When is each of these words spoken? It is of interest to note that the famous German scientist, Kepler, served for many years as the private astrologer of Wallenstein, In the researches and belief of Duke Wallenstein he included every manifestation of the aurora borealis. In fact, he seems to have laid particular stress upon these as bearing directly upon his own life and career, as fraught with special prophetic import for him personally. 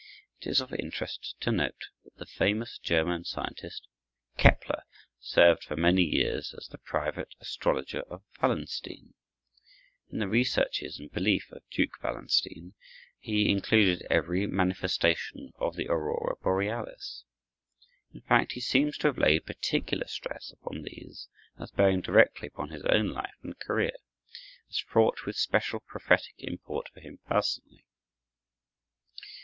It 0.39 0.47
is 0.49 0.61
of 0.61 0.73
interest 0.73 1.35
to 1.41 1.51
note 1.51 1.89
that 2.03 2.15
the 2.15 2.25
famous 2.25 2.79
German 2.79 3.23
scientist, 3.23 3.85
Kepler, 4.35 4.81
served 5.19 5.63
for 5.63 5.75
many 5.75 6.01
years 6.01 6.55
as 6.57 6.67
the 6.67 6.79
private 6.79 7.35
astrologer 7.39 8.01
of 8.09 8.23
Wallenstein, 8.41 9.13
In 10.09 10.17
the 10.17 10.27
researches 10.27 10.97
and 10.99 11.11
belief 11.11 11.51
of 11.51 11.61
Duke 11.69 12.01
Wallenstein 12.03 12.73
he 13.19 13.51
included 13.51 14.01
every 14.09 14.47
manifestation 14.47 15.51
of 15.59 15.75
the 15.75 15.87
aurora 15.87 16.35
borealis. 16.41 17.23
In 18.11 18.21
fact, 18.21 18.53
he 18.53 18.59
seems 18.59 18.97
to 18.97 19.07
have 19.07 19.19
laid 19.19 19.45
particular 19.45 20.07
stress 20.07 20.49
upon 20.51 20.81
these 20.81 21.27
as 21.59 21.69
bearing 21.69 22.01
directly 22.01 22.47
upon 22.47 22.69
his 22.69 22.81
own 22.85 23.09
life 23.09 23.35
and 23.43 23.55
career, 23.59 23.93
as 24.67 24.79
fraught 24.79 25.27
with 25.27 25.35
special 25.35 25.79
prophetic 25.79 26.33
import 26.39 26.89
for 26.91 27.01
him 27.01 27.19
personally. 27.27 27.85